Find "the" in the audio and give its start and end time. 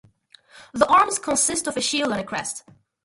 0.73-0.87